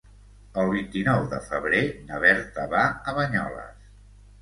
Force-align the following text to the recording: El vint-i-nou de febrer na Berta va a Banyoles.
El 0.61 0.71
vint-i-nou 0.75 1.27
de 1.35 1.43
febrer 1.51 1.83
na 2.09 2.25
Berta 2.25 2.67
va 2.75 2.83
a 3.15 3.19
Banyoles. 3.23 3.97